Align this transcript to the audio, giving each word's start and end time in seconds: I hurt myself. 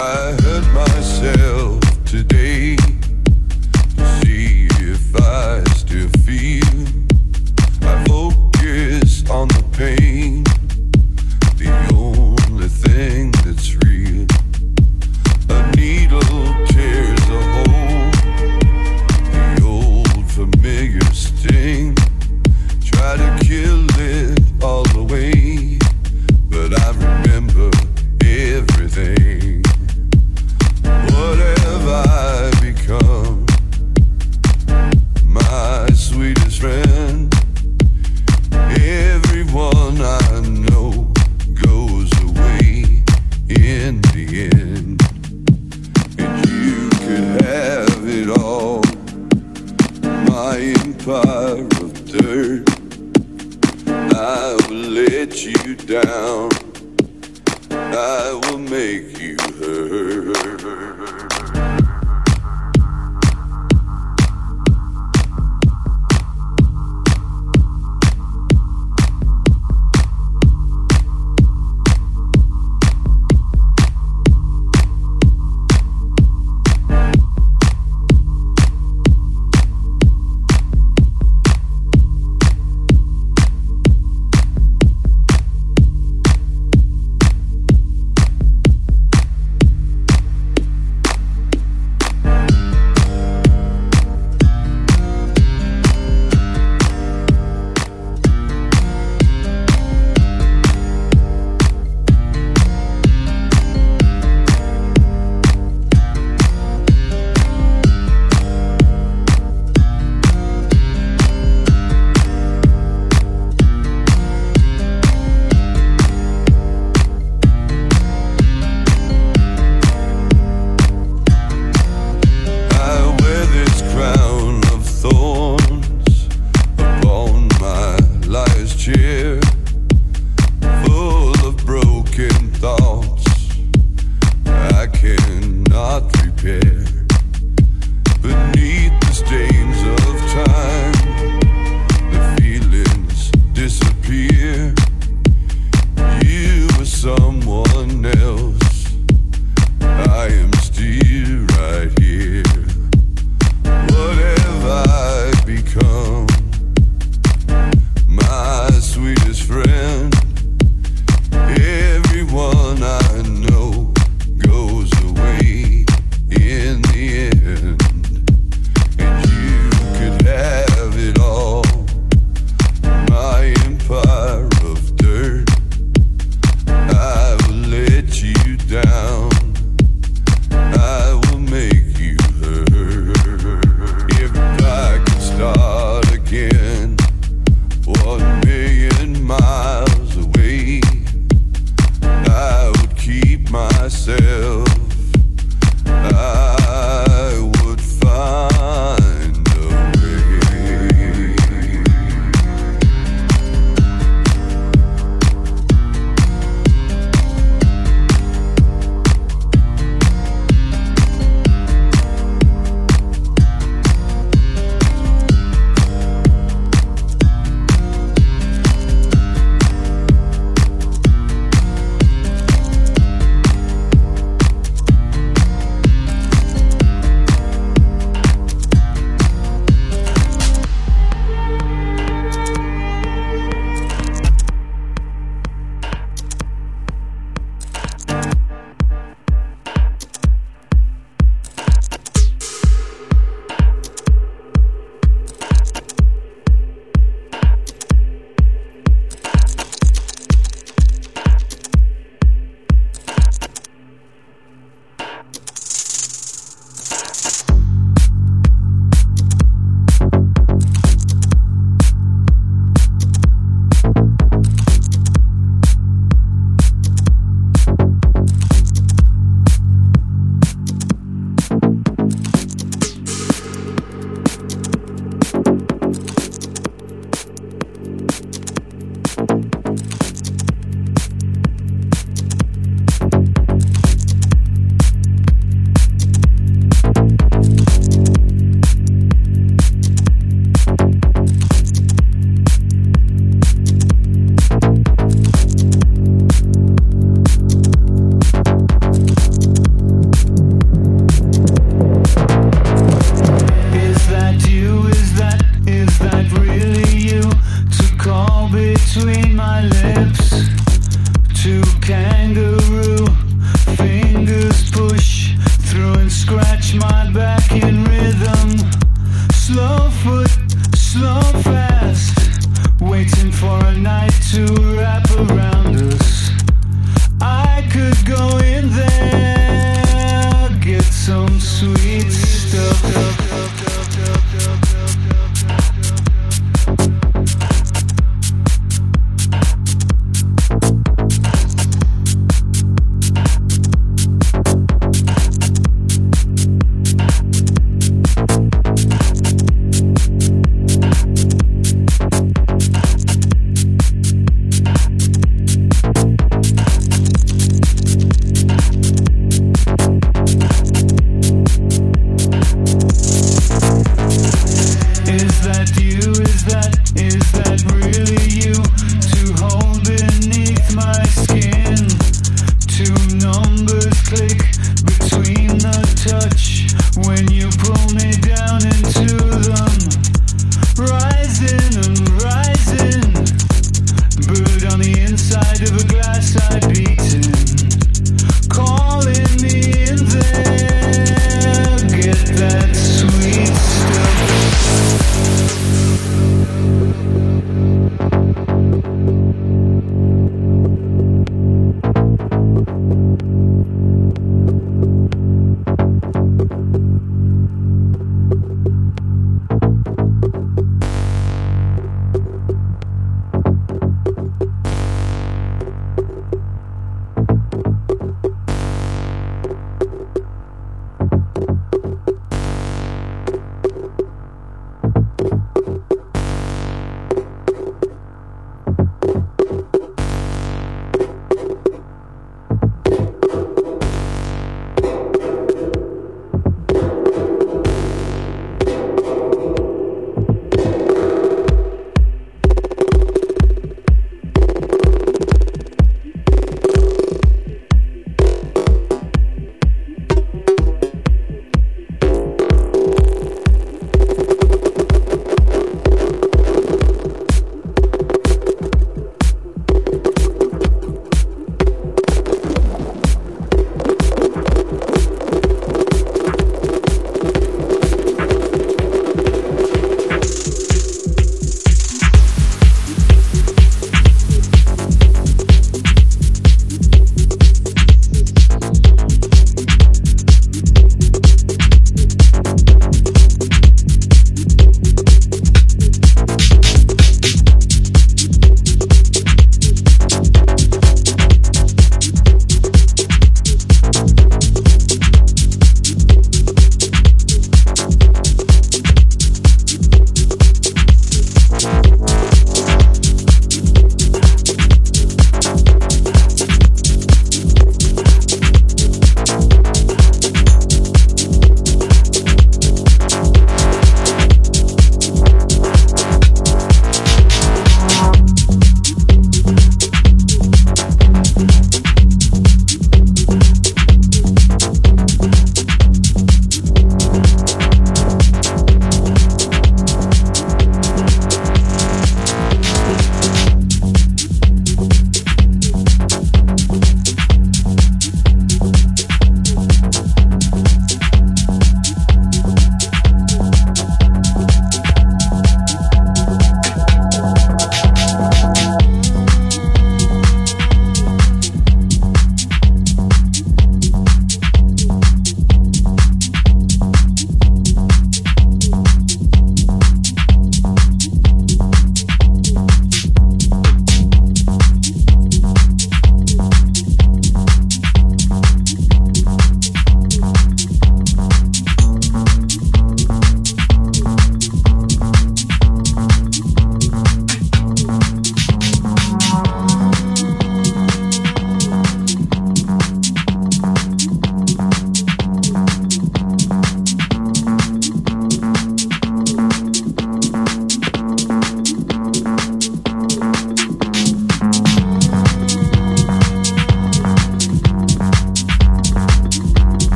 I 0.00 0.30
hurt 0.42 0.64
myself. 0.72 1.57